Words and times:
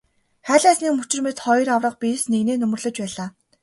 Хайлаасны 0.49 0.87
мөчир 0.95 1.19
мэт 1.25 1.37
хоёр 1.45 1.67
аварга 1.75 1.99
биес 2.01 2.21
нэгнээ 2.31 2.57
нөмөрлөж 2.59 2.95
байлаа. 3.01 3.27